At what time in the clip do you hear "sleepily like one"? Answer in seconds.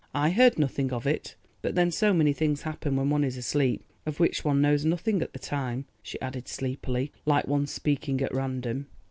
6.47-7.67